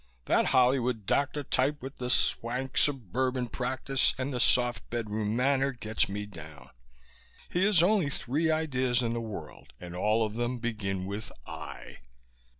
[0.25, 6.09] That Hollywood doctor type with the swank suburban practice and the soft bedroom manner gets
[6.09, 6.71] me down.
[7.51, 11.99] He has only three ideas in the world and all of them begin with 'I'.